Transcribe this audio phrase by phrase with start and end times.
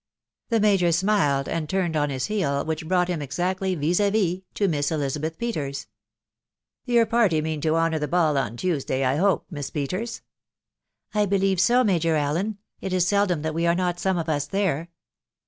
[0.49, 4.41] The major smiled, and turned on his heel, which brought him exactly vis d vis
[4.55, 5.85] to Miss Elizabeth Peters.
[6.85, 9.93] "Your party mean to honour the ball on Tuesday, I hope, M'ssPeten?" ■Aia THE WIDOW
[9.93, 10.15] BABNABT.
[10.15, 10.21] ^5S"
[11.21, 12.57] I believe fa, Major Allen.
[12.79, 13.99] It is seldom that we are not.
[13.99, 14.89] tome of us there."